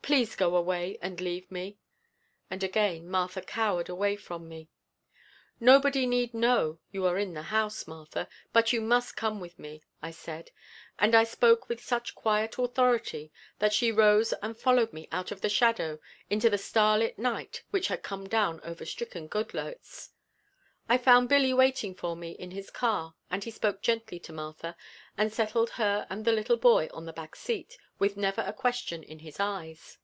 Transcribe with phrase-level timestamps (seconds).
[0.00, 1.76] Please go away and leave me!"
[2.50, 4.70] And again Martha cowered away from me.
[5.60, 9.82] "Nobody need know you are in the house, Martha, but you must come with me,"
[10.00, 10.50] I said,
[10.98, 15.42] and I spoke with such quiet authority that she rose and followed me out of
[15.42, 15.98] the shadows
[16.30, 20.12] into the starlit night which had come down over stricken Goodloets.
[20.90, 24.74] I found Billy waiting for me in his car and he spoke gently to Martha
[25.18, 29.18] and settled her and the boy on the back seat with never a question in
[29.18, 29.98] his kind eyes.